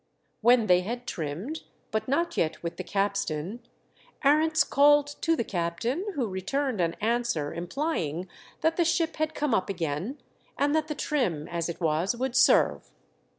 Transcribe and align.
When 0.41 0.65
they 0.65 0.81
had 0.81 1.05
trimmed, 1.05 1.61
but 1.91 2.07
not 2.07 2.35
yet 2.35 2.63
with 2.63 2.77
the 2.77 2.83
capstan, 2.83 3.59
Arents 4.25 4.63
called 4.67 5.05
to 5.21 5.35
the 5.35 5.43
captain, 5.43 6.03
who 6.15 6.27
returned 6.27 6.81
an 6.81 6.95
answer 6.99 7.53
implying 7.53 8.27
that 8.61 8.77
the 8.77 8.83
ship 8.83 9.17
had 9.17 9.35
come 9.35 9.53
up 9.53 9.69
again, 9.69 10.19
and 10.57 10.73
that 10.73 10.87
the 10.87 10.95
trim 10.95 11.47
as 11.49 11.69
it 11.69 11.79
was 11.79 12.15
would 12.15 12.35
serve. 12.35 12.89